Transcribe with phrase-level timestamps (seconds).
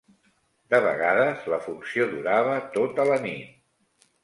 [0.73, 4.05] De vegades la funció durava tota la nit